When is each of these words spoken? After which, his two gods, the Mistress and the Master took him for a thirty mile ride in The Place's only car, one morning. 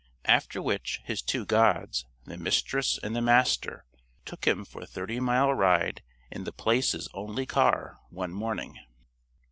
After 0.25 0.63
which, 0.63 0.99
his 1.05 1.21
two 1.21 1.45
gods, 1.45 2.07
the 2.25 2.35
Mistress 2.35 2.97
and 3.03 3.15
the 3.15 3.21
Master 3.21 3.85
took 4.25 4.47
him 4.47 4.65
for 4.65 4.81
a 4.81 4.87
thirty 4.87 5.19
mile 5.19 5.53
ride 5.53 6.01
in 6.31 6.43
The 6.43 6.51
Place's 6.51 7.07
only 7.13 7.45
car, 7.45 7.99
one 8.09 8.31
morning. 8.31 8.79